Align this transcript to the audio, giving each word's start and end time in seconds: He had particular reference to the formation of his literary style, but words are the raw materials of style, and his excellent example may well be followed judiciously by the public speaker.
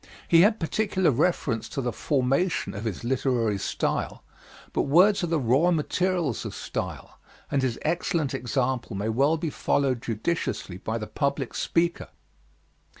He 0.27 0.41
had 0.41 0.59
particular 0.59 1.11
reference 1.11 1.69
to 1.69 1.79
the 1.79 1.93
formation 1.93 2.73
of 2.73 2.85
his 2.85 3.03
literary 3.03 3.59
style, 3.59 4.23
but 4.73 4.87
words 4.89 5.23
are 5.23 5.27
the 5.27 5.39
raw 5.39 5.69
materials 5.69 6.43
of 6.43 6.55
style, 6.55 7.19
and 7.51 7.61
his 7.61 7.77
excellent 7.83 8.33
example 8.33 8.95
may 8.97 9.09
well 9.09 9.37
be 9.37 9.51
followed 9.51 10.01
judiciously 10.01 10.77
by 10.77 10.97
the 10.97 11.05
public 11.05 11.53
speaker. 11.53 12.07